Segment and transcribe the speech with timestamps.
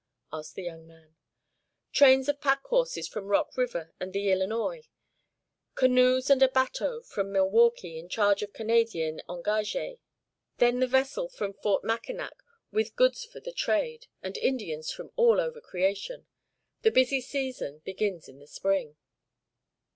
[0.33, 1.15] asked the young man.
[1.93, 4.89] "Trains of pack horses from Rock River and the Illinois.
[5.75, 9.99] Canoes and a bateau from Milwaukee, in charge of Canadian engagés.
[10.57, 12.33] Then the vessel from Fort Mackinac
[12.71, 16.25] with goods for the trade, and Indians from all over creation.
[16.81, 18.97] The busy season begins in the Spring."